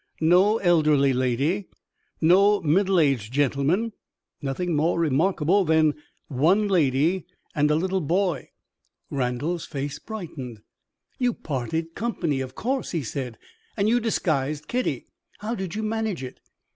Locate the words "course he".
12.55-13.03